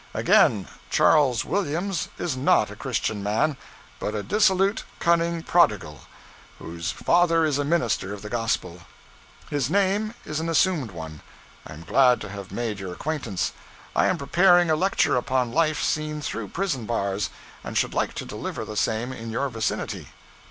[0.15, 3.55] Again, Charles Williams is not a Christian man,
[3.99, 6.05] but a dissolute, cunning prodigal,
[6.57, 8.81] whose father is a minister of the gospel.
[9.51, 11.21] His name is an assumed one.
[11.67, 13.53] I am glad to have made your acquaintance.
[13.95, 17.29] I am preparing a lecture upon life seen through prison bars,
[17.63, 20.07] and should like to deliver the same in your vicinity.